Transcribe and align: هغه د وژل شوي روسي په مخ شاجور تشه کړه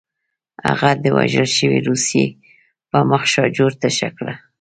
هغه 0.67 0.89
د 1.03 1.05
وژل 1.17 1.47
شوي 1.57 1.79
روسي 1.87 2.25
په 2.89 2.97
مخ 3.09 3.21
شاجور 3.33 3.71
تشه 3.81 4.09
کړه 4.17 4.33